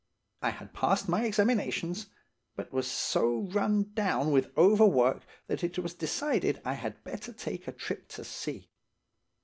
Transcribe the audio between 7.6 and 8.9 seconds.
a trip to sea.